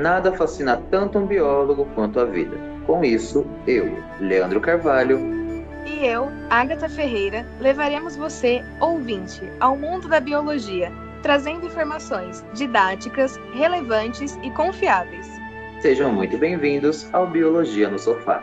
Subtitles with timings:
[0.00, 2.56] nada fascina tanto um biólogo quanto a vida.
[2.86, 5.40] Com isso, eu, Leandro Carvalho,
[5.86, 10.92] e eu, Agatha Ferreira, levaremos você, ouvinte, ao mundo da biologia,
[11.22, 15.28] trazendo informações didáticas, relevantes e confiáveis.
[15.80, 18.42] Sejam muito bem-vindos ao Biologia no Sofá.